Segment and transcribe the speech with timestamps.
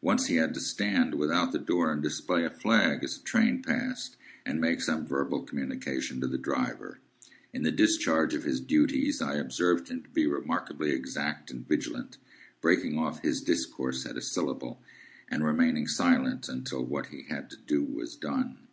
[0.00, 3.62] Once he had to stand without the door, and display a flag as a train
[3.62, 6.98] passed, and make some verbal communication to the driver.
[7.52, 12.18] In the discharge of his duties, I observed him to be remarkably exact and vigilant,
[12.60, 14.82] breaking off his discourse at a syllable,
[15.30, 18.66] and remaining silent until what he had to do was done.